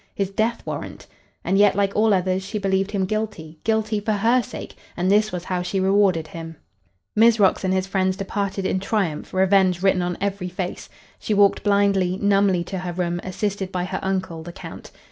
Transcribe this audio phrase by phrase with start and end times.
[0.15, 1.05] His death warrant!
[1.43, 3.59] And yet, like all others, she believed him guilty.
[3.63, 4.73] Guilty for her sake!
[4.97, 6.55] And this was how she rewarded him.
[7.15, 10.89] Mizrox and his friends departed in triumph, revenge written on every face.
[11.19, 14.89] She walked blindly, numbly to her room, assisted by her uncle, the Count.